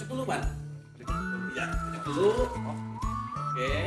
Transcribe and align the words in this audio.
70-an. 0.00 0.40
70 0.96 1.52
ya, 1.52 1.66
70. 2.00 2.08
Oke. 2.08 2.48
Okay. 3.52 3.84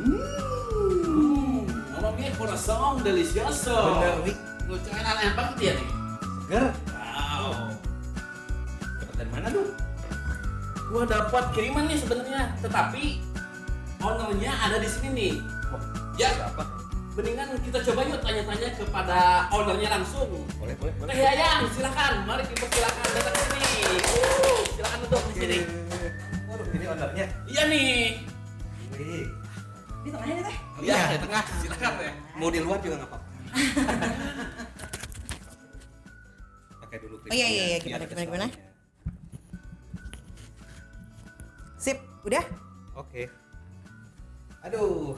Hmm. 0.00 1.64
Mamma 1.96 2.10
mia, 2.16 2.32
delicioso. 3.00 3.72
Bener, 3.72 4.16
Wik. 4.28 4.36
Lucu 4.68 4.88
enak 4.92 5.32
banget 5.34 5.56
ya 5.60 5.72
nih. 5.80 5.88
Seger. 6.44 6.64
Wow. 6.92 7.72
Dapat 9.00 9.14
dari 9.16 9.30
mana 9.32 9.46
tuh? 9.48 9.66
Gua 10.90 11.04
dapat 11.08 11.44
kiriman 11.56 11.88
nih 11.88 11.98
sebenarnya, 12.02 12.42
tetapi 12.60 13.24
ownernya 14.04 14.52
ada 14.52 14.76
di 14.76 14.88
sini 14.90 15.08
nih. 15.16 15.34
Oh, 15.72 15.80
ya. 16.20 16.28
Siapa? 16.28 16.79
Mendingan 17.10 17.48
kita 17.66 17.78
coba 17.90 18.00
yuk 18.06 18.20
tanya-tanya 18.22 18.68
kepada 18.78 19.18
ownernya 19.50 19.88
langsung. 19.98 20.30
boleh 20.56 20.74
boleh 20.78 20.92
boleh 20.94 21.12
Teh 21.12 21.18
Yayang, 21.20 21.66
silakan. 21.74 22.14
Mari 22.24 22.44
kita 22.54 22.66
silakan 22.70 23.06
datang 23.18 23.34
ke 23.34 23.42
sini. 23.50 23.70
Uh, 23.90 24.58
silakan 24.78 24.98
duduk 25.04 25.22
di 25.26 25.32
sini. 25.34 25.58
waduh 26.46 26.66
ini 26.70 26.86
ownernya 26.86 27.26
Iya 27.50 27.62
nih. 27.66 28.22
Wih, 29.00 29.26
Di 30.00 30.08
tengahnya 30.14 30.34
nih 30.38 30.44
teh. 30.46 30.56
Iya, 30.80 30.98
di 31.12 31.18
tengah. 31.18 31.42
Silakan 31.60 31.92
ya. 31.98 32.12
mau 32.38 32.48
di 32.48 32.60
luar 32.62 32.78
juga 32.80 32.94
nggak 33.04 33.10
apa-apa 33.10 33.28
pakai 36.80 36.98
dulu 37.06 37.16
Oh, 37.22 37.34
iya, 37.34 37.46
iya, 37.46 37.64
iya. 37.70 37.78
Gimana, 37.78 38.04
gimana, 38.10 38.26
gimana? 38.26 38.46
Sip, 41.78 41.98
udah? 42.26 42.44
Oke. 42.98 43.30
Aduh, 44.66 45.14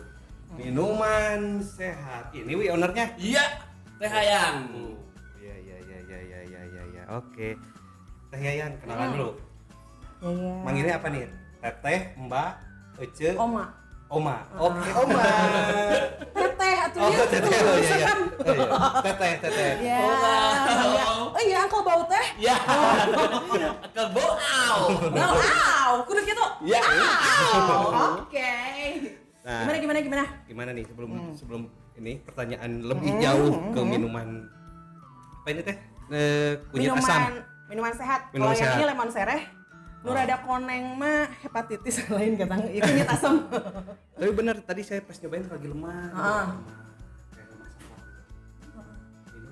minuman 0.53 1.41
sehat. 1.61 2.29
Ini 2.33 2.53
wi 2.53 2.67
ownernya. 2.69 3.17
Iya, 3.17 3.45
Teh 3.97 4.11
Yayang. 4.11 4.57
Iya 5.39 5.55
iya 5.59 5.77
iya 5.81 5.99
iya 6.03 6.19
iya 6.21 6.39
iya 6.45 6.61
iya 6.69 6.83
iya. 6.93 7.03
Oke. 7.09 7.57
Teh 8.29 8.41
Yayan 8.41 8.73
kenalan 8.81 9.09
Hmm. 9.09 9.15
dulu. 9.17 9.31
Ya, 10.23 10.29
ya. 10.31 10.53
Manggilnya 10.62 10.95
apa 10.97 11.07
nih? 11.09 11.25
Teteh, 11.59 12.01
Mbak, 12.17 12.51
Ece, 12.99 13.29
Oma. 13.37 13.65
Oma. 14.07 14.37
Oke, 14.57 14.89
Oma. 15.03 15.25
Teteh 16.33 16.75
atuh 16.85 17.01
Oh, 17.01 17.09
ya. 17.09 17.25
teteh 17.25 17.41
oh 17.49 17.77
iya 17.79 17.95
iya. 17.97 18.09
Oh, 18.43 18.55
iya. 18.55 18.69
Teteh, 19.01 19.33
teteh. 19.41 19.71
Ya. 19.81 19.99
Iya. 19.99 21.05
Oh 21.33 21.41
iya, 21.41 21.57
angkol 21.65 21.81
bau 21.83 22.03
teh. 22.05 22.27
Ya. 22.47 22.57
Ke 23.89 24.03
boau. 24.12 24.81
Bau, 25.12 25.35
aw, 25.39 25.93
kudu 26.05 26.21
gitu. 26.23 26.45
Ya. 26.67 26.81
Aw, 26.83 28.21
Oke. 28.21 28.53
Nah, 29.43 29.67
Gimana, 29.67 29.79
gimana, 29.81 29.99
gimana? 30.01 30.25
gimana 30.47 30.71
nih 30.71 30.85
sebelum 30.87 31.11
Hmm. 31.11 31.35
sebelum 31.35 31.63
ini 31.95 32.23
pertanyaan 32.23 32.79
lebih 32.81 33.11
jauh 33.19 33.51
ke 33.71 33.81
minuman 33.83 34.47
apa 35.37 35.49
ini 35.51 35.61
teh? 35.61 35.77
Eh, 36.09 36.53
kunyit 36.71 36.87
minuman, 36.89 37.03
asam. 37.03 37.23
Minuman 37.67 37.93
sehat. 37.93 38.21
Minuman 38.31 38.47
Kalau 38.49 38.63
yang 38.63 38.79
ini 38.79 38.87
lemon 38.87 39.11
sereh, 39.11 39.43
Nur 40.03 40.15
ada 40.15 40.35
koneng 40.39 40.95
mah 40.95 41.27
hepatitis 41.39 42.03
lain 42.15 42.35
katanya. 42.35 42.67
Itu 42.69 42.87
kunyit 42.87 43.09
asam. 43.09 43.35
Tapi 44.19 44.31
benar 44.33 44.59
tadi 44.61 44.83
saya 44.83 44.99
pas 44.99 45.15
nyobain 45.17 45.43
lagi 45.43 45.67
lemah. 45.69 46.03
Ah. 46.13 46.47
Kayak 47.29 47.47
lemah. 47.51 47.71
Ini 49.29 49.51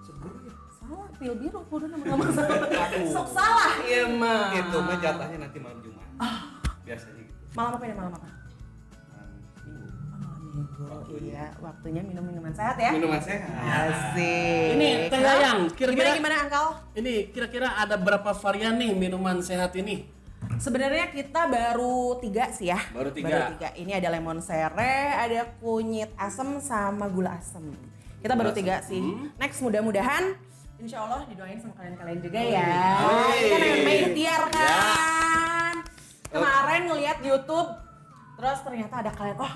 seger 0.00 0.32
ya. 0.40 0.52
Salah, 0.72 1.08
pil 1.12 1.34
biru 1.34 1.60
kudu 1.64 1.86
nama 1.88 2.04
nama 2.04 2.22
Sok 3.14 3.28
salah 3.28 3.70
iya 3.82 4.06
mah. 4.08 4.50
Itu 4.52 4.78
mah 4.78 4.96
jatahnya 4.96 5.38
nanti 5.40 5.58
malam 5.58 5.78
Jumat. 5.80 6.06
Biasanya 6.82 7.18
gitu. 7.20 7.42
Malam 7.52 7.70
apa 7.72 7.84
ini 7.84 7.94
malam 7.96 8.12
apa? 8.14 8.28
Oh. 10.54 11.02
Iya, 11.10 11.50
waktunya 11.58 11.98
minum 11.98 12.22
minuman 12.22 12.54
sehat 12.54 12.78
ya. 12.78 12.94
Minuman 12.94 13.18
sehat. 13.18 13.42
Asik. 13.50 14.78
Ini 14.78 15.10
Teh 15.10 15.18
Yayang, 15.18 15.60
Gimana 15.66 15.74
kira-kira 15.74 16.08
gimana 16.14 16.36
Angkal? 16.46 16.66
ini 16.94 17.14
kira-kira 17.28 17.68
ada 17.74 17.98
berapa 17.98 18.30
varian 18.32 18.78
nih 18.78 18.94
minuman 18.94 19.42
sehat 19.42 19.74
ini? 19.74 20.06
Sebenarnya 20.54 21.10
kita 21.10 21.50
baru 21.50 22.22
tiga 22.22 22.46
sih 22.48 22.70
ya. 22.70 22.78
Baru 22.94 23.10
tiga. 23.10 23.50
Ini 23.74 23.98
ada 23.98 24.14
lemon 24.14 24.38
sereh, 24.38 25.10
ada 25.10 25.50
kunyit 25.58 26.14
asem 26.14 26.62
sama 26.62 27.10
gula 27.10 27.34
asem. 27.34 27.74
Kita 28.22 28.32
baru 28.32 28.54
Gula 28.54 28.56
tiga 28.56 28.74
asem. 28.78 28.88
sih. 28.88 29.02
Hmm. 29.02 29.26
Next 29.36 29.58
mudah-mudahan 29.58 30.24
Insya 30.74 31.02
Allah 31.02 31.26
didoain 31.26 31.58
sama 31.58 31.74
kalian-kalian 31.74 32.18
juga 32.20 32.38
ya. 32.38 32.66
Kan 33.42 33.58
yang 33.58 33.82
main 33.82 34.00
ikhtiar 34.06 34.42
Ya. 34.44 34.52
kan. 34.52 35.74
Kemarin 36.28 36.82
ngeliat 36.86 37.18
di 37.18 37.28
YouTube, 37.30 37.70
terus 38.34 38.58
ternyata 38.60 38.94
ada 39.00 39.10
kalian, 39.10 39.38
wah 39.38 39.54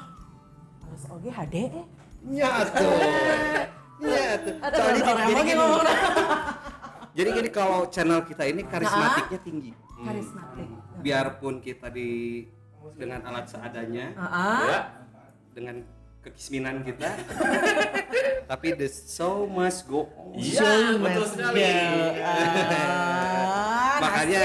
harus 0.98 1.14
oke 1.14 1.28
HD 1.30 1.54
eh. 1.70 1.86
Ya 2.34 2.50
tuh. 2.66 2.98
Ya 4.02 4.26
tuh. 4.42 4.54
Ada 4.58 4.74
Soalnya 4.74 5.02
orang 5.06 5.26
jadi 5.30 5.42
gini, 5.46 5.54
ngomong 5.54 5.82
jadi 7.14 7.28
gini 7.34 7.50
kalau 7.50 7.80
channel 7.90 8.20
kita 8.26 8.42
ini 8.46 8.62
karismatiknya 8.66 9.38
tinggi. 9.42 9.70
karismatik. 9.98 10.66
Biarpun 10.98 11.54
kita 11.62 11.86
di 11.90 12.42
dengan 12.98 13.20
alat 13.22 13.46
seadanya, 13.46 14.14
Ah, 14.18 14.66
ya, 14.66 14.80
dengan 15.54 15.76
kekisminan 16.22 16.82
kita, 16.82 17.10
tapi 18.50 18.74
the 18.74 18.86
show 18.90 19.46
must 19.46 19.86
go 19.86 20.06
on. 20.18 20.34
Iya, 20.34 20.98
betul 20.98 21.26
sekali. 21.30 21.62
Ah, 22.18 23.98
Makanya 24.02 24.44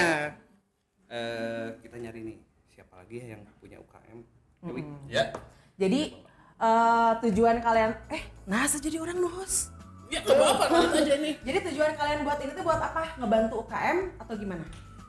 eh, 1.09 1.65
kita 1.81 1.95
nyari 1.97 2.19
nih 2.21 2.37
siapa 2.69 2.93
lagi 3.01 3.15
ya 3.17 3.25
yang 3.37 3.41
punya 3.57 3.77
UKM. 3.81 4.19
Dewi. 4.61 4.81
Ya. 5.09 5.33
Jadi 5.77 6.22
eh, 6.63 7.11
tujuan 7.27 7.59
kalian 7.59 7.91
eh 8.07 8.23
nasa 8.47 8.79
jadi 8.79 9.03
orang 9.03 9.19
nuhus. 9.19 9.69
Ya, 10.07 10.21
ke 10.21 10.29
apa 10.29 10.69
lanjut 10.69 10.93
aja 10.93 11.13
ini. 11.17 11.31
Jadi 11.41 11.73
tujuan 11.73 11.97
kalian 11.97 12.21
buat 12.21 12.37
ini 12.39 12.51
tuh 12.53 12.63
buat 12.63 12.77
apa? 12.77 13.17
Ngebantu 13.17 13.65
UKM 13.65 13.97
atau 14.21 14.33
gimana? 14.37 14.65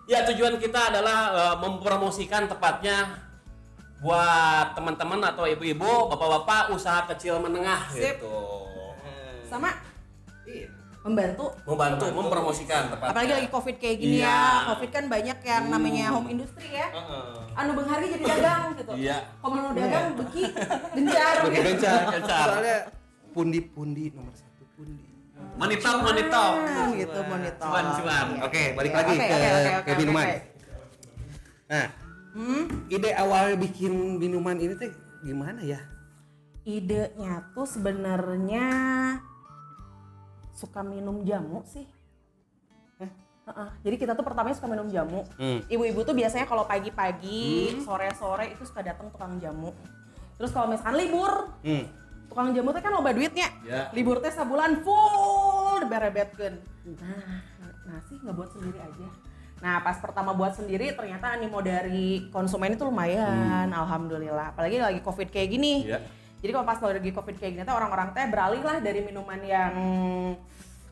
Ya, 0.09 0.25
tujuan 0.29 0.57
kita 0.59 0.93
adalah 0.93 1.19
eh, 1.33 1.57
mempromosikan 1.63 2.49
tepatnya 2.51 3.21
buat 4.05 4.77
teman-teman 4.77 5.21
atau 5.33 5.49
ibu-ibu, 5.49 6.13
bapak-bapak 6.13 6.77
usaha 6.77 7.09
kecil 7.09 7.41
menengah 7.41 7.89
Sip. 7.89 8.21
gitu. 8.21 8.37
Sama 9.49 9.73
Iya. 11.05 11.13
membantu 11.13 11.47
Membantu 11.63 12.05
mempromosikan 12.11 12.83
tepatnya. 12.89 13.13
apalagi 13.13 13.33
lagi 13.35 13.49
covid 13.53 13.77
kayak 13.77 13.97
gini 13.99 14.17
Iya. 14.17 14.33
ya 14.33 14.41
covid 14.67 14.91
kan 14.91 15.05
banyak 15.07 15.39
yang 15.39 15.65
namanya 15.69 16.05
home 16.11 16.29
industry 16.31 16.69
ya 16.73 16.89
Heeh. 16.89 17.25
anu 17.55 17.71
beng 17.75 17.85
harga 17.87 18.07
jadi 18.09 18.25
dagang 18.27 18.65
gitu 18.75 18.93
Iya. 18.97 19.17
kalau 19.37 19.53
mau 19.55 19.71
dagang 19.71 20.07
beki 20.17 20.45
gencar 20.95 21.35
gitu. 21.45 21.61
gencar. 21.61 22.01
Gencar. 22.11 22.47
Soalnya 22.49 22.79
pundi-pundi 23.31 24.05
nomor 24.11 24.33
satu 24.33 24.65
pundi. 24.73 25.05
Manitop, 25.55 25.97
manitop. 26.01 26.53
Cuan 26.57 26.89
gitu 26.97 27.19
monitor 27.23 27.63
Cuan, 27.63 27.85
cuan. 27.95 28.27
Iya, 28.33 28.43
Oke, 28.43 28.59
iya, 28.59 28.71
balik 28.73 28.89
iya. 28.89 28.99
lagi 28.99 29.13
Oke, 29.13 29.21
ke, 29.21 29.35
oke, 29.35 29.53
oke, 29.53 29.85
ke 29.85 29.93
minuman. 30.01 30.25
oke. 30.25 30.39
Nah, 31.67 31.87
Hmm, 32.35 32.63
ide 32.89 33.11
awal 33.15 33.45
bikin 33.55 33.93
minuman 34.19 34.57
ini 34.57 34.75
teh 34.75 34.91
gimana 35.21 35.61
ya? 35.61 35.79
idenya 36.65 37.45
tuh 37.53 37.63
sebenarnya 37.63 38.67
suka 40.55 40.81
minum 40.81 41.27
jamu 41.27 41.67
sih. 41.67 41.85
Heeh, 43.45 43.71
Jadi 43.85 43.97
kita 44.01 44.17
tuh 44.17 44.25
pertamanya 44.25 44.57
suka 44.57 44.73
minum 44.73 44.89
jamu. 44.89 45.21
Hmm. 45.37 45.61
Ibu-ibu 45.69 46.01
tuh 46.01 46.17
biasanya 46.17 46.49
kalau 46.49 46.65
pagi-pagi, 46.65 47.77
sore-sore 47.85 48.57
itu 48.57 48.65
suka 48.65 48.81
datang 48.81 49.13
tukang 49.13 49.37
jamu. 49.37 49.69
Terus 50.41 50.49
kalau 50.49 50.73
misalkan 50.73 50.97
libur, 50.97 51.53
Hmm. 51.61 51.85
tukang 52.33 52.57
jamu 52.57 52.73
teh 52.73 52.81
kan 52.81 52.97
loba 52.97 53.13
duitnya. 53.13 53.53
Ya. 53.69 53.93
Libur 53.93 54.25
teh 54.25 54.33
sebulan 54.33 54.81
full 54.81 55.85
berebetkeun. 55.85 56.57
Nah, 56.97 57.45
nasi 57.85 58.17
nggak 58.17 58.33
buat 58.33 58.49
sendiri 58.49 58.81
aja. 58.81 59.09
Nah, 59.61 59.85
pas 59.85 60.01
pertama 60.01 60.33
buat 60.33 60.57
sendiri 60.57 60.97
ternyata 60.97 61.37
animo 61.37 61.61
dari 61.61 62.33
konsumen 62.33 62.73
itu 62.73 62.85
lumayan, 62.89 63.69
alhamdulillah. 63.69 64.57
Apalagi 64.57 64.81
lagi 64.81 65.01
Covid 65.05 65.29
kayak 65.29 65.53
gini. 65.53 65.85
Iya. 65.85 66.01
Jadi 66.45 66.53
kalau 66.53 66.69
pas 66.69 66.77
lagi 66.77 67.09
covid 67.09 67.37
kayak 67.41 67.53
gini 67.57 67.65
tuh 67.65 67.73
orang-orang 67.73 68.13
teh 68.13 68.29
beralih 68.29 68.61
lah 68.61 68.77
dari 68.85 69.01
minuman 69.01 69.41
yang 69.41 69.73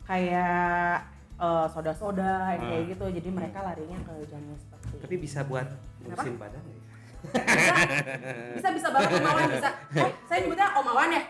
kayak 0.09 1.05
eh, 1.37 1.67
soda-soda 1.69 2.57
yang 2.57 2.65
kayak 2.73 2.85
gitu. 2.97 3.05
Jadi 3.21 3.29
mereka 3.29 3.61
larinya 3.61 4.01
ke 4.01 4.33
jamu 4.33 4.57
seperti 4.57 4.97
Tapi 5.05 5.15
bisa 5.21 5.45
buat 5.45 5.69
ngurusin 6.01 6.41
badan 6.41 6.63
ya? 6.65 6.81
bisa 8.57 8.69
bisa 8.73 8.89
banget 8.97 9.11
Om 9.13 9.29
Awan 9.29 9.45
bisa. 9.53 9.71
Eh, 9.93 10.11
saya 10.25 10.39
nyebutnya 10.41 10.69
Om 10.73 10.89
Awan 10.89 11.11
ya? 11.13 11.23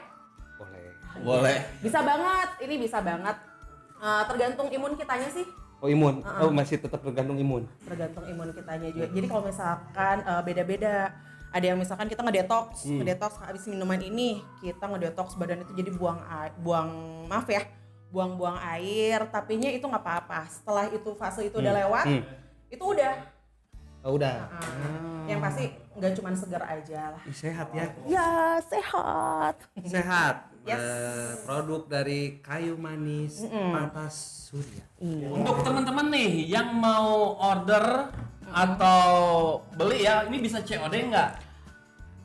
Boleh. 0.54 0.86
Boleh. 1.26 1.58
Bisa 1.82 1.98
banget. 2.06 2.48
Ini 2.62 2.74
bisa 2.78 2.98
banget. 3.02 3.36
Eh, 4.06 4.22
tergantung 4.30 4.69
imun 4.70 4.94
kitanya 4.94 5.28
sih. 5.34 5.46
Oh 5.82 5.90
imun, 5.90 6.22
oh 6.22 6.54
masih 6.54 6.78
tetap 6.78 7.02
tergantung 7.02 7.34
imun. 7.34 7.66
tergantung 7.82 8.22
imun 8.22 8.54
kitanya 8.54 8.86
juga. 8.94 9.10
Jadi 9.10 9.26
kalau 9.26 9.50
misalkan 9.50 10.16
eh, 10.22 10.42
beda-beda, 10.46 11.10
ada 11.52 11.64
yang 11.64 11.76
misalkan 11.76 12.08
kita 12.08 12.25
ngedetox, 12.25 12.88
ngedetox 12.88 13.37
habis 13.38 13.69
minuman 13.69 14.00
ini, 14.00 14.40
kita 14.58 14.88
ngedetox 14.88 15.37
badan 15.37 15.60
itu 15.60 15.72
jadi 15.76 15.93
buang 15.93 16.19
buang 16.58 16.88
maaf 17.28 17.44
ya, 17.46 17.69
buang-buang 18.08 18.56
air, 18.72 19.28
tapinya 19.28 19.69
itu 19.69 19.84
nggak 19.84 20.00
apa-apa. 20.00 20.49
Setelah 20.49 20.88
itu 20.88 21.12
fase 21.12 21.46
itu 21.46 21.56
udah 21.56 21.72
lewat, 21.76 22.04
Hmm. 22.08 22.22
itu 22.69 22.84
udah. 22.84 23.14
Oh 24.02 24.19
udah. 24.19 24.50
Ah, 24.50 25.31
Yang 25.31 25.40
pasti 25.40 25.64
nggak 25.94 26.12
cuma 26.19 26.28
segar 26.34 26.62
aja 26.66 27.14
lah. 27.14 27.22
Ih, 27.22 27.37
sehat 27.37 27.69
ya. 27.70 27.87
Ya 28.08 28.28
sehat. 28.66 29.55
Sehat. 29.87 30.37
Yes. 30.62 30.78
Eh, 30.78 31.32
produk 31.43 31.82
dari 31.87 32.38
kayu 32.38 32.75
manis 32.75 33.43
patas 33.46 34.14
surya. 34.50 34.82
Untuk 35.31 35.62
teman-teman 35.62 36.06
nih 36.10 36.50
yang 36.50 36.70
mau 36.75 37.34
order 37.38 38.10
atau 38.52 39.02
beli 39.75 40.04
ya, 40.04 40.22
ini 40.25 40.38
bisa 40.38 40.60
COD 40.60 40.94
nggak? 41.08 41.31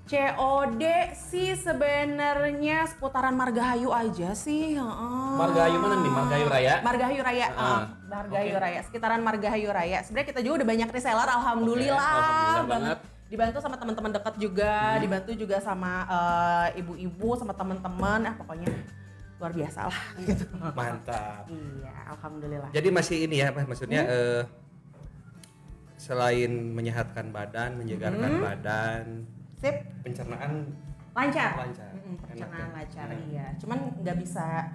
COD 0.07 0.83
sih 1.13 1.51
sebenarnya 1.53 2.87
seputaran 2.87 3.35
Margahayu 3.35 3.91
aja 3.91 4.31
sih. 4.31 4.79
heeh. 4.79 5.31
Margahayu 5.35 5.77
mana 5.77 5.95
nih? 5.99 6.11
Margahayu 6.11 6.47
Raya? 6.47 6.73
Margahayu 6.79 7.21
Raya, 7.21 7.47
eh, 7.49 7.81
Margahayu 8.07 8.55
oke. 8.55 8.63
Raya, 8.63 8.79
sekitaran 8.87 9.19
Margahayu 9.19 9.67
Raya. 9.67 9.99
Sebenarnya 10.07 10.27
kita 10.31 10.39
juga 10.39 10.63
udah 10.63 10.67
banyak 10.67 10.89
reseller, 10.89 11.27
alhamdulillah, 11.27 11.99
Oke, 11.99 12.15
alhamdulillah 12.15 12.65
banget. 12.65 12.97
banget. 12.97 12.99
Dibantu 13.27 13.57
sama 13.59 13.75
teman-teman 13.75 14.11
dekat 14.15 14.35
juga, 14.39 14.71
Hmm. 14.95 15.01
dibantu 15.03 15.31
juga 15.35 15.57
sama 15.59 15.91
eh, 16.07 16.79
ibu-ibu, 16.79 17.29
sama 17.35 17.51
teman-teman, 17.51 18.19
ah 18.23 18.35
pokoknya 18.39 18.71
luar 19.37 19.51
biasa 19.51 19.91
lah 19.91 19.99
gitu. 20.23 20.45
Mantap. 20.55 21.43
Iya, 21.51 21.93
alhamdulillah. 22.15 22.69
Jadi 22.71 22.87
masih 22.89 23.17
ini 23.27 23.43
ya, 23.43 23.51
maksudnya 23.51 24.01
Hmm? 24.07 24.15
eh, 24.15 24.41
selain 26.07 26.51
menyehatkan 26.71 27.35
badan, 27.35 27.75
menyegarkan 27.75 28.31
Hmm? 28.31 28.41
badan, 28.41 29.03
Sip, 29.59 29.75
pencernaan 30.01 30.71
lancar. 31.11 31.59
Lancar. 31.59 31.91
Mm-mm, 31.91 32.15
pencernaan 32.23 32.55
Enak 32.55 32.71
ya? 32.71 32.77
lancar, 32.77 33.07
Hmm. 33.11 33.27
iya. 33.27 33.45
Cuman 33.59 33.77
nggak 33.99 34.17
bisa 34.17 34.71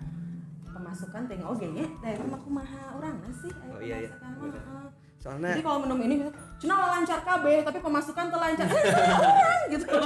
pemasukan 0.68 1.20
teh 1.24 1.38
oke 1.40 1.66
nya, 1.70 1.86
dari 2.02 2.16
rumah 2.18 2.36
kumaha 2.38 2.82
orang 2.92 3.16
sih. 3.32 3.48
ayo 3.48 3.72
Oh, 3.72 3.80
iya, 3.80 3.96
iya. 4.02 4.10
heeh. 4.12 4.84
soalnya 5.16 5.54
Jadi 5.54 5.62
kalau 5.62 5.78
minum 5.80 5.98
ini, 6.02 6.14
cina 6.58 6.74
lancar 6.90 7.22
KB, 7.22 7.46
tapi 7.62 7.78
pemasukan 7.78 8.24
tuh 8.26 8.40
lancar. 8.42 8.66
orang 8.66 9.60
gitu. 9.72 9.96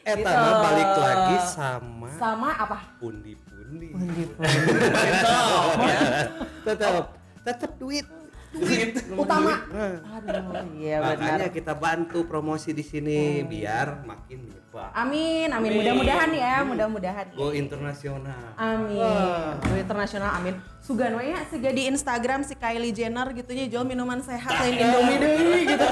eh 0.00 0.14
Gitu. 0.16 0.32
balik 0.64 0.90
lagi 0.96 1.36
sama 1.44 2.08
Sama 2.10 2.50
apa? 2.56 2.78
pundi-pundi. 2.98 3.92
Tetap 3.92 5.78
ya. 5.84 6.00
Tetap 6.64 6.92
tetap 7.44 7.70
duit. 7.76 8.06
Duit 8.48 8.96
Utama. 9.12 9.60
Aduh, 9.68 10.64
iya 10.80 11.04
benar. 11.04 11.16
Makanya 11.20 11.48
kita 11.52 11.72
bantu 11.76 12.24
promosi 12.24 12.72
di 12.72 12.80
sini 12.80 13.44
biar 13.44 14.08
makin 14.08 14.48
menyebar. 14.48 14.90
Amin, 14.96 15.48
amin. 15.52 15.70
Amin. 15.72 15.78
Mudah-mudahan 15.84 16.30
ya, 16.32 16.56
mudah-mudahan. 16.64 17.26
Go 17.36 17.52
internasional. 17.52 18.56
Amin. 18.56 19.52
Go 19.60 19.74
internasional 19.76 20.30
amin. 20.40 20.54
Sugan 20.80 21.20
we 21.20 21.28
nya 21.28 21.44
siga 21.52 21.68
di 21.68 21.84
Instagram 21.84 22.40
si 22.48 22.56
Kylie 22.56 22.96
Jenner 22.96 23.28
gitu 23.36 23.52
nya 23.52 23.68
jual 23.68 23.84
minuman 23.84 24.24
sehat 24.24 24.64
lain 24.64 24.80
Indomie 24.80 25.18
deui 25.20 25.60
gitu. 25.68 25.86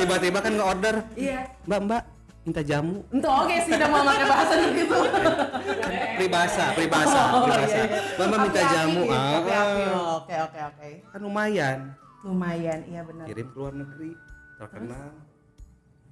Tiba-tiba 0.00 0.38
kan 0.40 0.52
nge-order, 0.56 0.96
Iya. 1.12 1.52
Mbak 1.68 1.80
Mbak 1.84 2.02
minta 2.40 2.62
jamu. 2.64 3.04
Itu 3.12 3.28
oke 3.28 3.54
sih 3.62 3.72
udah 3.76 3.88
mau 3.88 4.02
pakai 4.02 4.26
bahasa 4.26 4.54
gitu. 4.72 4.96
Pribasa, 6.16 6.64
pribasa, 6.72 7.20
Oh, 7.32 7.44
pribasa. 7.44 7.68
iya, 7.68 7.84
iya. 7.84 8.00
Mbak 8.16 8.26
Mbak 8.26 8.38
minta 8.40 8.62
jamu. 8.64 9.02
Ah, 9.08 9.32
api-api. 9.40 9.82
Oke, 10.16 10.34
oke, 10.40 10.60
oke. 10.72 10.88
kan 11.12 11.20
lumayan. 11.20 11.78
Lumayan, 12.20 12.80
iya 12.84 13.00
benar. 13.04 13.24
Kirim 13.24 13.46
ke 13.48 13.56
luar 13.56 13.74
negeri, 13.76 14.10
terkenal. 14.56 15.08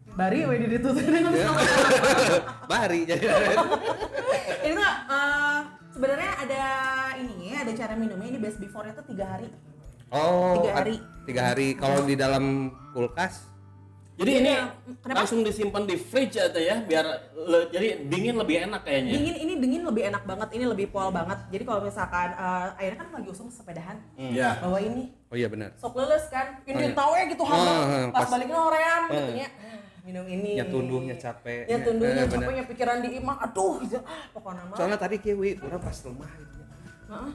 Bari 0.09 0.41
we 0.49 0.55
di 0.57 0.67
itu 0.73 0.89
Iya. 0.89 1.51
Bari 2.73 3.01
jadi. 3.05 3.27
Ini 4.69 4.81
eh, 4.81 5.59
sebenarnya 5.93 6.31
ada 6.45 6.65
ini 7.21 7.53
ya, 7.53 7.61
ada 7.65 7.73
cara 7.77 7.93
minumnya 7.93 8.29
ini 8.29 8.41
best 8.41 8.57
before 8.57 8.89
itu 8.89 9.05
tiga 9.13 9.37
hari. 9.37 9.49
Oh, 10.09 10.65
Tiga 10.65 10.73
hari. 10.73 10.97
Tiga 11.29 11.43
hari. 11.53 11.69
Kalau 11.77 12.01
di 12.09 12.17
dalam 12.17 12.73
kulkas, 12.97 13.45
Jadi 14.19 14.33
ini 14.37 14.51
Kenapa? 14.99 15.23
langsung 15.23 15.47
disimpan 15.47 15.87
di 15.87 15.95
fridge 15.95 16.35
atau 16.37 16.59
ya 16.59 16.83
biar 16.83 17.07
le- 17.39 17.71
jadi 17.71 18.03
dingin 18.03 18.35
lebih 18.35 18.67
enak 18.67 18.83
kayaknya. 18.83 19.15
Dingin 19.15 19.37
ini 19.39 19.53
dingin 19.57 19.83
lebih 19.87 20.11
enak 20.11 20.27
banget, 20.27 20.49
ini 20.53 20.65
lebih 20.67 20.91
pol 20.91 21.09
banget. 21.09 21.39
Jadi 21.49 21.63
kalau 21.63 21.81
misalkan 21.81 22.35
eh, 22.35 22.67
akhirnya 22.75 22.99
kan 22.99 23.09
lagi 23.15 23.29
usung 23.31 23.47
sepedahan, 23.47 23.95
Ya. 24.19 24.59
bawa 24.59 24.83
ini 24.83 25.15
oh 25.31 25.37
iya 25.37 25.47
benar. 25.47 25.71
sok 25.77 25.95
leles 25.95 26.27
kan, 26.27 26.59
Oh, 26.59 26.67
ini 26.67 26.83
iya. 26.83 26.99
tahu 26.99 27.13
ya 27.15 27.25
gitu 27.27 27.43
hamil. 27.43 27.63
Ah, 27.63 27.79
ah, 27.79 28.07
Pas 28.11 28.19
pas- 28.19 28.31
baliknya 28.35 28.59
hoream 28.59 29.03
gitu 29.07 29.33
nya. 29.37 29.49
Ah, 29.55 29.79
minum 30.03 30.25
ini. 30.27 30.51
Ya 30.57 30.65
tundungnya 30.67 31.15
capek. 31.15 31.63
Ya 31.65 31.79
tundungnya 31.79 32.15
Eh, 32.17 32.27
bener. 32.27 32.43
capeknya 32.43 32.65
pikiran 32.67 32.97
di 32.99 33.11
imah. 33.15 33.37
Aduh, 33.41 33.79
ah, 33.95 34.03
pokoknya 34.35 34.63
mah. 34.67 34.75
Soalnya 34.75 34.99
tadi 34.99 35.17
kiwi, 35.17 35.63
orang 35.63 35.79
pas 35.79 35.95
lemah 36.03 36.31
gitu. 36.35 36.59
Heeh. 37.07 37.31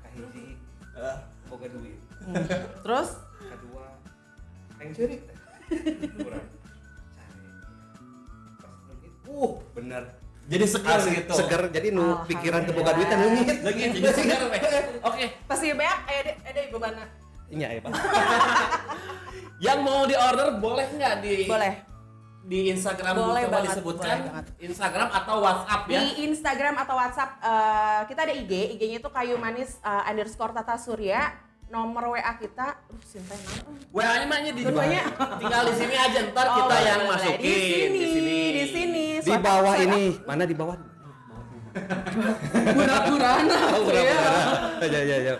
Kahiji, 0.00 0.44
boga 1.44 1.66
duit. 1.68 1.98
Terus 2.80 3.10
Kedua, 3.12 3.33
yang. 4.84 4.94
Kurang. 6.16 6.44
Leungit, 8.88 9.12
Uh, 9.24 9.52
bener. 9.72 10.02
Jadi 10.44 10.64
segar 10.68 11.00
Asli, 11.00 11.16
gitu. 11.16 11.32
Seger, 11.32 11.62
jadi 11.72 11.88
nu 11.88 12.20
pikiran 12.28 12.68
teu 12.68 12.76
boga 12.76 12.92
duit 12.92 13.08
teh 13.08 13.16
leungit. 13.16 13.46
Lagi 13.64 13.80
jadi 13.90 14.12
segar 14.12 14.40
weh. 14.46 14.60
Oke, 15.00 15.24
pasti 15.44 15.72
beak 15.72 15.98
eh 16.04 16.16
ada 16.20 16.32
ada 16.44 16.60
ibu 16.62 16.76
mana? 16.76 17.04
Iya, 17.48 17.68
ya, 17.72 17.80
Pak. 17.80 17.92
yang 19.64 19.80
mau 19.80 20.04
di 20.04 20.12
order 20.12 20.58
boleh 20.58 20.86
nggak 20.90 21.14
di 21.20 21.34
Boleh. 21.46 21.74
di 22.44 22.68
Instagram 22.68 23.14
Boleh 23.16 23.48
coba 23.48 23.52
banget, 23.56 23.66
disebutkan 23.72 24.16
boleh 24.20 24.28
banget. 24.28 24.44
Instagram 24.60 25.08
atau 25.08 25.36
WhatsApp 25.40 25.82
ya. 25.88 25.96
Di 25.96 26.08
Instagram 26.28 26.74
atau 26.76 26.94
WhatsApp 27.00 27.30
eh, 27.40 28.00
kita 28.04 28.20
ada 28.20 28.34
IG, 28.36 28.52
IG-nya 28.76 28.98
itu 29.00 29.08
kayu 29.08 29.40
manis 29.40 29.80
eh, 29.80 30.10
underscore 30.12 30.52
tata 30.52 30.76
surya. 30.76 31.32
Nomor 31.64 32.14
WA 32.14 32.32
kita, 32.36 32.76
uh, 32.76 33.40
WA-nya 33.90 34.26
mah 34.28 34.38
nya 34.38 34.52
di 34.52 34.62
Dua-duanya. 34.62 35.02
tinggal 35.36 35.62
di 35.66 35.74
sini 35.74 35.94
aja 35.96 36.18
ntar 36.30 36.46
Oh, 36.46 36.54
kita 36.60 36.76
yang 36.78 37.00
boleh. 37.02 37.10
masukin 37.10 37.40
di 37.90 38.06
sini, 38.06 38.38
di 38.52 38.64
sini. 38.68 39.04
Di 39.18 39.24
Swipe 39.24 39.40
up, 39.40 39.42
bawah 39.42 39.74
up. 39.74 39.82
ini, 39.82 40.02
mana 40.22 40.44
di 40.44 40.54
bawah? 40.54 40.76
Pura-purana. 42.70 43.58
Oh, 43.72 43.80
pura-pura. 43.82 44.32
Ya, 44.84 45.00
ya, 45.00 45.16
ya. 45.18 45.34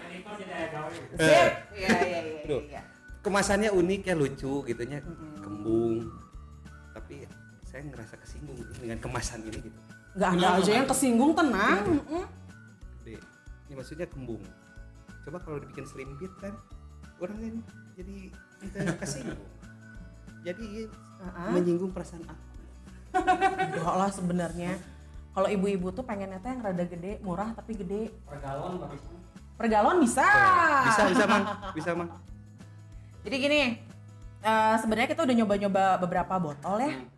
Sip. 1.14 1.20
Iya, 1.20 1.44
iya, 1.76 1.88
iya, 2.02 2.20
iya. 2.64 2.80
Kemasannya 3.20 3.70
unik 3.70 4.00
ya 4.02 4.14
lucu 4.16 4.64
gitunya, 4.64 4.98
kembung. 5.38 6.08
Tapi 6.90 7.28
saya 7.62 7.84
ngerasa 7.84 8.16
kesinggung 8.18 8.58
dengan 8.74 8.98
kemasan 8.98 9.44
ini 9.44 9.58
gitu. 9.60 9.78
Nggak 10.16 10.30
ada 10.32 10.48
aja 10.58 10.70
yang 10.72 10.86
kesinggung 10.88 11.32
tenang. 11.36 12.00
Ini 13.04 13.72
maksudnya 13.72 14.08
kembung. 14.08 14.40
Coba 15.24 15.40
kalau 15.40 15.56
dibikin 15.60 15.88
selimpit 15.88 16.32
kan, 16.38 16.52
orang 17.18 17.36
kan 17.40 17.54
jadi 17.96 18.16
kita 18.60 18.78
kesinggung. 19.00 19.40
Jadi 20.44 20.86
Heeh. 20.92 21.50
menyinggung 21.56 21.90
perasaan 21.96 22.24
aku. 22.28 22.44
Enggak 23.74 23.96
lah 23.96 24.10
sebenarnya. 24.12 24.72
Kalau 25.34 25.48
ibu-ibu 25.50 25.90
tuh 25.90 26.04
pengennya 26.06 26.38
teh 26.38 26.52
yang 26.52 26.62
rada 26.62 26.84
gede, 26.86 27.18
murah 27.24 27.50
tapi 27.56 27.74
gede. 27.74 28.12
Per 28.28 28.38
galon 28.38 28.78
bagus. 28.78 29.02
Per 29.56 29.66
galon 29.66 29.96
bisa. 29.98 30.26
Bisa, 30.86 31.02
bisa 31.10 31.24
mang, 31.26 31.44
bisa 31.74 31.90
mang. 31.96 32.10
Jadi 33.24 33.36
gini, 33.40 33.60
eh, 34.44 34.74
sebenarnya 34.78 35.08
kita 35.10 35.24
udah 35.24 35.34
nyoba-nyoba 35.34 35.84
beberapa 36.04 36.34
botol 36.36 36.76
ya. 36.84 36.92
Hmm. 36.92 37.13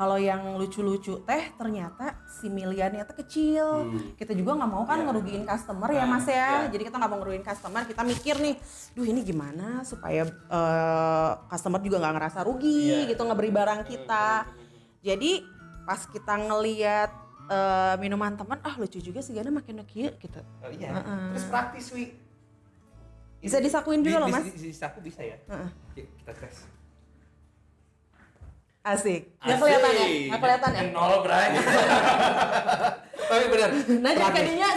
Kalau 0.00 0.16
yang 0.16 0.56
lucu-lucu 0.56 1.20
teh 1.28 1.52
ternyata 1.60 2.16
si 2.24 2.48
miliannya 2.48 3.04
tuh 3.04 3.20
kecil. 3.20 3.66
Hmm. 3.84 4.16
Kita 4.16 4.32
juga 4.32 4.56
nggak 4.56 4.70
mau 4.72 4.88
kan 4.88 5.04
ngerugiin 5.04 5.44
customer 5.44 5.92
ya 5.92 6.08
mas 6.08 6.24
ya. 6.24 6.72
Jadi 6.72 6.88
kita 6.88 6.96
nggak 6.96 7.10
mau 7.12 7.20
ngerugiin 7.20 7.44
customer. 7.44 7.84
Kita 7.84 8.00
mikir 8.00 8.40
nih, 8.40 8.56
duh 8.96 9.04
ini 9.04 9.20
gimana 9.20 9.84
supaya 9.84 10.24
eh, 10.24 11.32
customer 11.52 11.84
juga 11.84 12.00
nggak 12.00 12.14
ngerasa 12.16 12.40
rugi 12.48 13.12
gitu 13.12 13.20
ngeberi 13.28 13.52
barang 13.52 13.80
kita. 13.84 14.48
Jadi 15.04 15.44
pas 15.84 16.00
kita 16.08 16.48
ngeliat 16.48 17.10
eh, 17.52 17.94
minuman 18.00 18.40
teman, 18.40 18.56
ah 18.64 18.80
lucu 18.80 19.04
juga 19.04 19.20
sih 19.20 19.36
gana 19.36 19.52
makin 19.52 19.84
kieu 19.84 20.16
gitu. 20.16 20.40
Oh 20.64 20.72
iya. 20.72 20.96
Heeh. 20.96 21.36
Terus 21.36 21.44
praktis 21.52 21.92
wi. 21.92 22.16
Bisa 23.36 23.60
disakuin 23.60 24.00
juga 24.00 24.16
Di- 24.16 24.22
loh 24.24 24.28
mas. 24.32 24.48
Di, 24.48 24.64
di, 24.64 24.72
saku 24.72 25.04
bisa 25.04 25.20
ya. 25.20 25.36
Heeh. 25.44 25.68
Yuk, 26.00 26.08
kita 26.24 26.32
tes. 26.40 26.79
Asik. 28.80 29.22
Nggak 29.38 29.58
kelihatan 29.60 29.92
ya? 29.92 30.06
Nggak 30.32 30.40
kelihatan 30.40 30.70
ya? 30.72 30.82
Nol, 30.90 31.14
Bray. 31.20 31.48
Tapi 33.30 33.44
benar. 33.46 33.68
Nah, 34.00 34.10
jadi 34.10 34.18
praktis. 34.18 34.40
kadinya. 34.40 34.68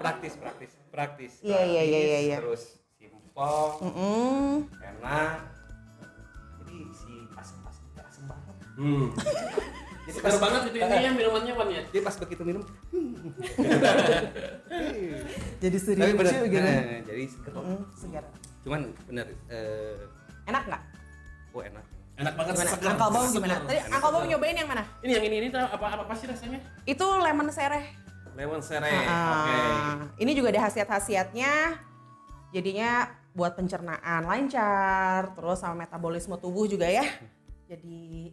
praktis, 0.00 0.32
praktis, 0.34 0.70
praktis. 0.88 1.32
Iya, 1.44 1.60
iya, 1.62 1.82
iya, 1.84 2.00
iya, 2.00 2.18
iya. 2.24 2.36
Terus 2.40 2.80
simpel, 2.96 3.56
Mm-mm. 3.84 4.64
enak. 4.80 5.38
Jadi 6.58 6.76
si 6.90 7.12
asam-asam 7.30 7.84
asam 7.94 8.24
banget. 8.26 8.54
Hmm. 8.74 9.06
Jadi 10.06 10.14
Segar 10.16 10.38
banget 10.38 10.60
itu 10.70 10.76
intinya 10.78 11.10
minumannya 11.12 11.52
Wan 11.52 11.68
ya. 11.68 11.82
Jadi 11.86 12.00
pas 12.00 12.14
begitu 12.16 12.42
minum, 12.42 12.62
Jadi 15.58 15.76
tapi 15.76 15.78
serius 15.82 16.14
benar. 16.14 16.34
gitu. 16.46 16.62
Nah, 16.62 17.00
jadi 17.02 17.22
seger. 17.26 17.52
Mm, 17.52 17.80
segar. 17.92 18.24
Cuman 18.62 18.80
benar 19.04 19.26
eh 19.50 19.98
Enak 20.46 20.62
nggak? 20.64 20.82
oh 21.52 21.62
enak. 21.62 21.84
Enak 22.16 22.32
banget 22.32 22.52
Gimana? 22.56 22.70
Angkal 22.96 23.08
bau 23.12 23.24
gimana? 23.28 23.54
Tadi 23.68 23.80
Angkal 23.92 24.10
bau 24.10 24.24
nyobain 24.24 24.56
yang 24.56 24.68
mana? 24.68 24.82
Ini 25.04 25.10
yang 25.20 25.24
ini 25.28 25.36
ini 25.44 25.48
apa 25.52 25.76
apa, 25.76 25.86
apa 26.08 26.14
sih 26.16 26.26
rasanya? 26.28 26.60
Itu 26.88 27.04
lemon 27.04 27.48
sereh. 27.52 27.84
Lemon 28.32 28.60
sereh. 28.64 29.04
Ah, 29.04 29.36
Oke. 29.44 29.56
Ini 30.24 30.30
juga 30.32 30.48
ada 30.56 30.60
khasiat-khasiatnya. 30.64 31.52
Jadinya 32.56 33.12
buat 33.36 33.52
pencernaan 33.52 34.24
lancar, 34.24 35.36
terus 35.36 35.60
sama 35.60 35.84
metabolisme 35.84 36.40
tubuh 36.40 36.64
juga 36.64 36.88
ya. 36.88 37.04
Jadi 37.68 38.32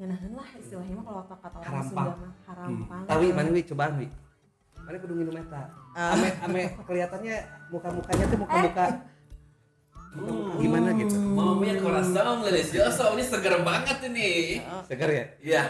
nyenahin 0.00 0.32
lah 0.32 0.48
istilahnya 0.56 0.96
mah 0.96 1.04
kalau 1.04 1.22
kata 1.28 1.56
orang. 1.60 1.84
Sunda 1.84 2.12
mah 2.16 2.32
harampang. 2.48 3.04
Tapi 3.04 3.26
mana 3.36 3.48
wi 3.52 3.62
cobaan 3.64 3.92
wi. 4.00 4.08
Mana 4.88 4.96
kudu 5.04 5.14
minum 5.20 5.36
eta. 5.36 5.68
Ah. 5.92 6.16
Ame 6.16 6.28
ame 6.48 6.62
kelihatannya 6.80 7.36
muka-mukanya 7.68 8.24
tuh 8.24 8.38
muka-muka 8.40 8.86
Hmm. 10.16 10.56
gimana 10.56 10.88
gitu. 10.92 11.14
Maunya 11.14 11.76
corazon 11.76 12.40
delicioso. 12.42 13.12
Ini 13.12 13.22
segar 13.22 13.60
banget 13.60 13.98
ini. 14.04 14.60
Segar 14.84 15.08
ya? 15.08 15.24
Iya. 15.38 15.62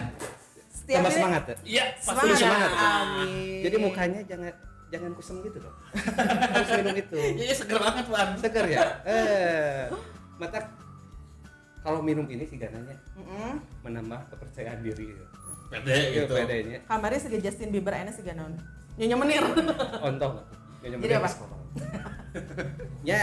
Setiap 0.71 1.03
Tambah 1.03 1.11
ini- 1.11 1.19
semangat 1.19 1.43
ya? 1.45 1.57
Iya, 1.65 1.85
Semangat. 1.99 2.23
pasti 2.23 2.35
semangat. 2.39 2.71
Amin. 2.73 3.61
Jadi 3.61 3.77
mukanya 3.77 4.21
jangan 4.23 4.53
jangan 4.87 5.11
kusem 5.13 5.37
gitu 5.43 5.59
dong. 5.59 5.77
Harus 6.55 6.71
minum 6.79 6.95
itu. 6.95 7.17
Iya, 7.37 7.53
segar 7.53 7.79
banget, 7.83 8.07
Wan. 8.07 8.29
Segar 8.39 8.65
ya? 8.67 8.79
Eh. 9.11 9.91
Mata 10.37 10.59
kalau 11.81 11.99
minum 12.01 12.27
ini 12.27 12.43
sih 12.43 12.55
gananya 12.55 12.95
menambah 13.81 14.31
kepercayaan 14.31 14.83
diri. 14.83 15.11
Pede 15.67 15.91
Iya, 15.91 16.23
gitu. 16.23 16.35
bedanya. 16.35 16.79
Kamarnya 16.87 17.19
sih 17.19 17.31
Justin 17.37 17.71
Bieber 17.71 17.91
enak 17.93 18.15
sih 18.15 18.23
ganon. 18.23 18.55
Nyonya 18.95 19.17
menir. 19.17 19.43
Ontong. 20.01 20.39
Nyonya 20.81 20.97
Jadi 20.97 21.11
menir 21.11 21.19
apa? 21.19 21.29
sekolah. 21.29 21.59
ya 23.11 23.21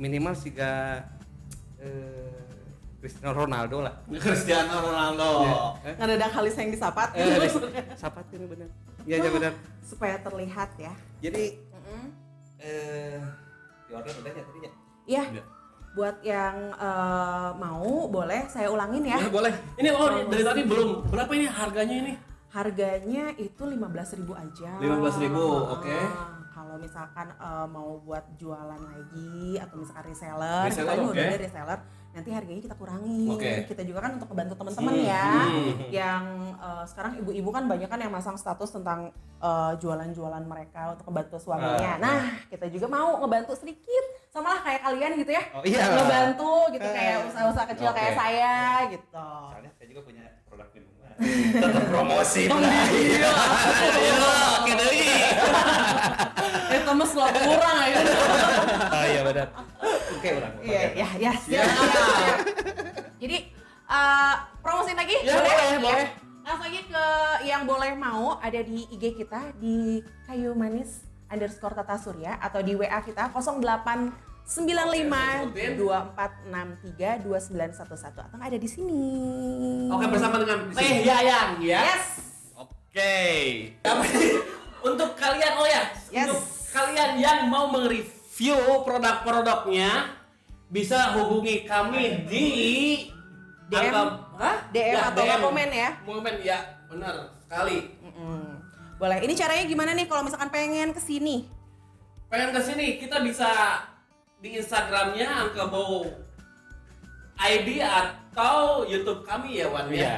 minimal 0.00 0.32
sih 0.32 0.56
ga 0.56 1.04
eh, 1.76 2.40
Cristiano 3.00 3.32
Ronaldo 3.36 3.84
lah. 3.84 3.94
Cristiano 4.24 4.80
Ronaldo. 4.80 5.28
Eh, 5.84 5.94
Ngedadak 6.00 6.32
halis 6.32 6.56
yang 6.56 6.72
disapat. 6.72 7.08
eh, 7.16 7.48
sapat 7.96 8.24
ini 8.32 8.48
benar. 8.48 8.68
Iya, 9.04 9.16
iya 9.20 9.30
benar. 9.30 9.52
Supaya 9.90 10.16
terlihat 10.20 10.70
ya. 10.80 10.92
Jadi 11.20 11.44
Mm-mm. 11.76 12.04
eh 12.60 13.20
di 13.88 13.92
order 13.92 14.14
udah 14.16 14.32
ya 14.32 14.42
tadinya. 14.48 14.70
Iya. 15.04 15.24
Iya. 15.36 15.44
Buat 15.90 16.16
yang 16.24 16.56
eh, 16.76 17.50
mau 17.60 18.08
boleh 18.08 18.48
saya 18.48 18.72
ulangin 18.72 19.04
ya. 19.04 19.20
Ya, 19.20 19.28
boleh. 19.28 19.52
Ini 19.76 19.88
oh 19.92 20.08
dari 20.28 20.44
tadi 20.44 20.60
belum. 20.64 21.12
Berapa 21.12 21.32
ini 21.36 21.44
harganya 21.44 21.96
ini? 22.08 22.12
Harganya 22.50 23.30
itu 23.38 23.62
15.000 23.62 24.26
aja. 24.34 24.70
15.000, 24.82 25.30
oke. 25.70 25.86
Ah, 25.86 26.39
Kalau 26.60 26.76
misalkan 26.76 27.32
eh, 27.32 27.66
mau 27.72 27.96
buat 28.04 28.20
jualan 28.36 28.80
lagi 28.84 29.56
atau 29.56 29.80
misalkan 29.80 30.12
reseller, 30.12 30.68
Reseller, 30.68 30.92
kita 30.92 31.00
ini 31.00 31.06
udah 31.08 31.24
ada 31.24 31.38
reseller, 31.40 31.78
nanti 32.12 32.28
harganya 32.36 32.60
kita 32.60 32.76
kurangi. 32.76 33.24
Oke. 33.32 33.52
Kita 33.64 33.80
juga 33.80 33.98
kan 34.04 34.20
untuk 34.20 34.28
membantu 34.28 34.54
teman-teman 34.60 34.92
Hmm, 34.92 35.08
ya, 35.08 35.28
hmm. 35.40 35.88
yang 35.88 36.24
eh, 36.60 36.84
sekarang 36.84 37.12
ibu-ibu 37.16 37.48
kan 37.48 37.64
banyak 37.64 37.88
kan 37.88 37.96
yang 37.96 38.12
masang 38.12 38.36
status 38.36 38.76
tentang 38.76 39.08
eh, 39.40 39.72
jualan-jualan 39.80 40.44
mereka 40.44 40.92
untuk 40.92 41.08
membantu 41.08 41.40
suaminya. 41.40 41.96
Ah, 41.96 41.96
nah, 41.96 42.20
kita 42.52 42.68
juga 42.68 42.92
mau 42.92 43.16
ngebantu 43.24 43.56
sedikit, 43.56 44.04
sama 44.28 44.52
lah 44.52 44.60
kayak 44.60 44.80
kalian 44.84 45.12
gitu 45.16 45.32
ya, 45.32 45.42
Oh 45.56 45.64
iya. 45.64 45.80
ngebantu 45.96 46.76
gitu 46.76 46.84
Eh. 46.84 46.92
kayak 46.92 47.16
usaha-usaha 47.24 47.66
kecil 47.72 47.88
Oke. 47.88 47.96
kayak 47.96 48.12
saya 48.20 48.54
gitu. 48.92 49.28
Soalnya 49.48 49.72
saya 49.80 49.86
juga 49.88 50.00
punya 50.04 50.24
produk. 50.44 50.68
Tetap 51.20 51.84
promosi. 51.92 52.48
Oh, 52.48 52.56
iya. 52.56 52.82
Iya, 52.90 53.30
oke 54.56 54.72
deui. 54.72 55.04
Itu 56.70 56.90
mah 56.96 57.06
slow 57.06 57.28
kurang 57.28 57.78
ya. 57.84 57.98
oh 58.88 59.04
iya 59.04 59.20
benar. 59.26 59.48
Oke 60.16 60.28
orang. 60.32 60.54
Iya, 60.64 60.82
ya, 60.96 61.08
ya. 61.20 61.62
Jadi 63.20 63.38
eh 63.90 64.34
promosiin 64.64 64.96
lagi? 64.96 65.16
Ya, 65.20 65.36
boleh, 65.36 65.66
Ya. 65.68 65.78
boleh. 65.78 66.06
Langsung 66.40 66.66
aja 66.66 66.80
ke 66.82 67.04
yang 67.46 67.62
boleh 67.68 67.92
mau 67.94 68.40
ada 68.40 68.60
di 68.64 68.88
IG 68.88 69.20
kita 69.20 69.52
di 69.60 70.00
kayu 70.24 70.56
manis 70.56 71.04
underscore 71.30 71.76
tata 71.76 71.94
surya 71.94 72.40
atau 72.40 72.58
di 72.64 72.74
WA 72.74 72.98
kita 73.04 73.28
0895 73.30 74.29
2463 74.50 77.22
2911 77.22 77.86
atau 77.86 77.94
nggak 78.34 78.50
ada 78.50 78.58
di 78.58 78.66
sini. 78.66 79.06
Oke, 79.94 80.10
bersama 80.10 80.42
dengan 80.42 80.66
Teh 80.74 81.06
Yayang 81.06 81.62
ya. 81.62 81.86
Yes. 81.86 82.06
Oke. 82.58 83.14
Untuk 84.90 85.14
kalian 85.14 85.54
oh 85.60 85.68
ya, 85.68 85.92
Yes. 86.08 86.32
untuk 86.32 86.40
kalian 86.72 87.20
yang 87.20 87.52
mau 87.52 87.68
mereview 87.68 88.56
produk-produknya 88.80 90.08
bisa 90.72 91.12
hubungi 91.20 91.68
kami 91.68 92.24
di 92.24 92.48
DM. 93.68 93.92
Hah? 94.40 94.56
DM 94.72 94.96
Ya, 94.96 95.12
atau 95.12 95.20
nggak 95.20 95.40
komen 95.44 95.68
ya? 95.68 95.90
Komen 96.00 96.40
ya, 96.40 96.58
benar 96.88 97.28
sekali. 97.44 97.92
Mm-mm. 98.00 98.56
Boleh. 98.96 99.20
Ini 99.20 99.36
caranya 99.36 99.68
gimana 99.68 99.92
nih 99.92 100.08
kalau 100.08 100.24
misalkan 100.24 100.48
pengen 100.48 100.96
ke 100.96 101.02
sini? 101.04 101.44
Pengen 102.32 102.56
ke 102.56 102.60
sini 102.64 102.96
kita 102.96 103.20
bisa 103.20 103.52
di 104.40 104.56
Instagramnya 104.56 105.28
Angka 105.46 105.68
Bow 105.68 106.08
ID 107.36 107.68
atau 107.80 108.84
YouTube 108.84 109.24
kami 109.24 109.60
ya 109.60 109.68
Wan 109.68 109.88
ya. 109.88 109.96
Iya. 109.96 110.16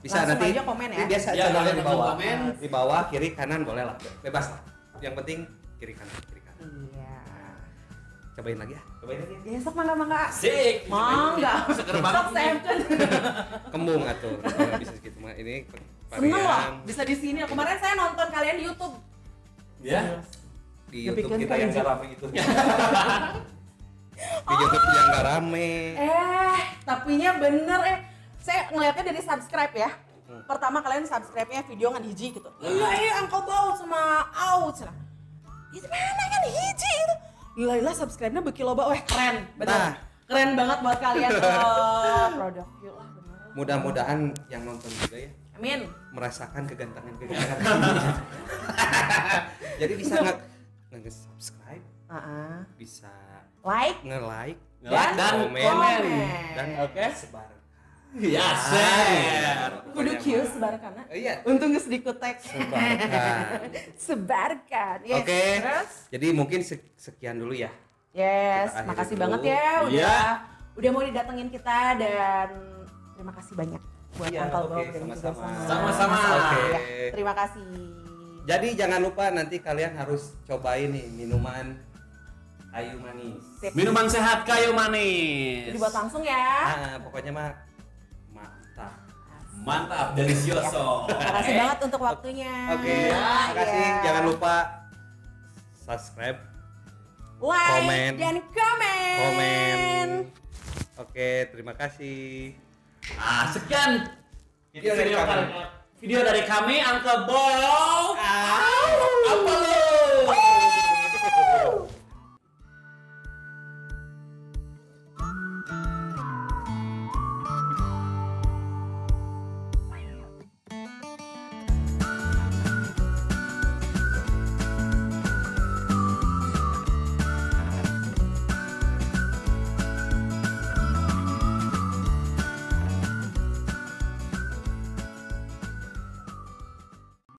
Bisa 0.00 0.24
Langsung 0.24 0.32
nanti 0.32 0.44
aja 0.56 0.62
komen 0.64 0.88
ya. 0.88 0.98
Biasa 1.04 1.28
Ya, 1.32 1.44
channelnya 1.48 1.74
di 1.76 1.84
bawah. 1.84 2.06
komen. 2.16 2.38
Di 2.56 2.68
bawah 2.68 3.00
kiri 3.08 3.28
kanan 3.36 3.60
boleh 3.64 3.84
lah. 3.84 3.96
Bebas 4.24 4.48
lah. 4.48 4.60
Yang 5.00 5.14
penting 5.20 5.38
kiri 5.76 5.92
kanan 5.92 6.16
kiri 6.24 6.40
kanan. 6.40 6.68
Iya. 6.88 7.16
Cobain 8.32 8.56
lagi 8.56 8.72
ya. 8.76 8.82
Cobain 8.96 9.18
lagi 9.20 9.34
ya. 9.44 9.58
Sok 9.60 9.74
mangga 9.76 9.94
mangga. 9.94 10.18
Asik. 10.32 10.76
Mangga. 10.88 11.52
Seger 11.76 11.94
Sok 11.96 12.04
banget. 12.04 12.56
kan. 12.64 12.76
Kembung 13.76 14.02
atuh. 14.04 14.34
Kalau 14.40 14.80
bisa 14.80 14.92
segitu 14.96 15.18
mah 15.20 15.36
ini 15.36 15.68
Seneng 16.10 16.32
loh 16.32 16.60
bisa 16.88 17.02
di 17.04 17.14
sini. 17.14 17.38
Kemarin 17.44 17.76
saya 17.76 17.94
nonton 17.94 18.26
kalian 18.32 18.56
di 18.56 18.64
YouTube. 18.64 18.96
Ya. 19.84 20.00
Di 20.90 21.00
Dibikin 21.08 21.24
YouTube 21.24 21.40
kita 21.46 21.54
yang 21.56 21.70
gak 21.70 21.86
rame 21.86 22.06
itu. 22.12 22.26
di 22.26 22.38
YouTube 24.58 24.84
yang 24.90 25.08
gak 25.14 25.24
rame. 25.24 25.70
Eh, 25.96 26.58
tapinya 26.84 27.30
bener 27.38 27.80
eh. 27.86 27.98
Saya 28.40 28.60
ngeliatnya 28.74 29.04
dari 29.14 29.22
subscribe 29.22 29.74
ya. 29.74 29.90
Hmm. 30.30 30.42
Pertama 30.46 30.78
kalian 30.82 31.06
subscribe-nya 31.06 31.62
video 31.66 31.90
ngan 31.94 32.04
hiji 32.06 32.32
gitu. 32.34 32.50
Iya, 32.62 32.88
iya, 32.98 33.12
angkau 33.22 33.42
bau 33.42 33.74
sama 33.74 34.26
out. 34.30 34.74
Cenah. 34.74 34.94
Itu 35.70 35.86
mana 35.86 36.24
kan 36.26 36.42
hiji 36.46 36.90
itu? 36.90 37.14
Gila 37.60 37.92
subscribe-nya 37.94 38.42
beki 38.42 38.62
loba. 38.66 38.90
Weh, 38.90 39.02
keren. 39.06 39.46
Bener. 39.58 39.74
Nah. 39.74 39.94
Keren 40.30 40.54
banget 40.54 40.78
buat 40.78 40.98
kalian 41.02 41.30
tuh. 41.42 41.42
Produk 42.38 42.68
yuk 42.86 42.94
lah 42.94 43.08
bener. 43.18 43.38
Mudah-mudahan 43.58 44.18
yang 44.46 44.62
nonton 44.62 44.86
juga 45.02 45.26
ya 45.26 45.30
Amin. 45.58 45.90
merasakan 46.14 46.70
kegantengan-kegantengan 46.70 47.58
kami. 47.58 47.90
Jadi 49.82 49.92
bisa 49.98 50.22
nggak 50.22 50.38
nge 51.00 51.10
subscribe, 51.10 51.84
Ah, 52.06 52.66
bisa 52.74 53.10
Like 53.60 54.00
nge-like, 54.02 54.58
Dan, 54.80 55.10
dan 55.14 55.32
komen, 55.42 55.62
komen. 55.62 56.00
dan 56.52 56.66
Oke. 56.82 57.04
sebar. 57.12 57.50
Ya, 58.12 58.42
share. 58.58 59.86
kudu 59.92 60.18
kieu 60.18 60.42
sebarkan. 60.42 60.90
Oh, 61.00 61.14
iya, 61.14 61.38
Untung 61.44 61.70
geus 61.70 61.86
dikutek. 61.86 62.42
sebarkan. 62.42 63.70
Sebarkan. 64.10 64.96
Yes. 65.04 65.18
Oke. 65.20 65.42
Terus? 65.60 65.90
Jadi 66.10 66.26
mungkin 66.32 66.60
sek- 66.60 66.90
sekian 66.96 67.38
dulu 67.38 67.54
ya. 67.54 67.70
Yes, 68.10 68.74
makasih 68.82 69.14
dulu. 69.14 69.38
banget 69.38 69.54
ya 69.54 69.66
udah 69.80 69.94
Iya. 69.94 70.18
udah 70.74 70.90
mau 70.90 71.02
didatengin 71.04 71.48
kita 71.48 71.78
dan 71.94 72.48
terima 73.14 73.32
kasih 73.32 73.54
banyak 73.54 73.82
buat 74.12 74.26
Iya, 74.28 74.40
Uncle 74.42 74.58
oke, 74.58 74.72
Bob 74.72 74.82
dan 74.82 75.00
sama-sama. 75.00 75.38
sama 75.38 75.62
Sama-sama. 75.62 76.10
Mas 76.10 76.24
Aldi 76.26 76.42
Oke. 76.42 76.66
ya. 76.66 76.80
Terima 77.14 77.32
kasih. 77.36 77.70
Jadi 78.44 78.72
jangan 78.72 79.00
lupa 79.00 79.28
nanti 79.28 79.60
kalian 79.60 79.94
harus 79.94 80.32
cobain 80.44 80.90
nih 80.90 81.06
minuman 81.12 81.76
kayu 82.70 82.96
manis. 83.02 83.42
Sip. 83.60 83.72
Minuman 83.74 84.06
sehat 84.06 84.46
kayu 84.46 84.70
manis. 84.72 85.74
Dibuat 85.74 85.92
langsung 85.92 86.22
ya. 86.22 86.38
Nah, 86.38 86.94
pokoknya 87.02 87.32
mah 87.34 87.50
mantap. 88.30 88.92
Mantap, 89.60 90.06
delicioso. 90.14 91.04
Terima 91.04 91.32
kasih 91.36 91.52
banget 91.52 91.78
untuk 91.84 92.00
waktunya. 92.00 92.54
Oke, 92.72 92.96
Ya, 93.10 93.26
makasih. 93.52 93.82
ya. 93.84 93.94
Jangan 94.06 94.22
lupa 94.24 94.54
subscribe, 95.84 96.38
like 97.42 97.70
komen. 97.84 98.12
dan 98.16 98.36
komen. 98.48 99.16
komen. 99.20 100.08
Oke, 100.96 101.30
terima 101.50 101.72
kasih. 101.74 102.54
Ah, 103.18 103.50
sekian 103.50 104.06
Video 104.70 104.94
dari 104.94 105.10
kami. 105.10 105.42
Video 105.98 106.20
dari 106.22 106.42
kami, 106.46 106.76
Uncle 106.78 107.26
Bob. 107.26 107.79